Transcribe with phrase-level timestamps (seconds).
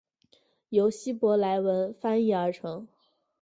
[0.69, 2.87] 由希伯来文翻译而成。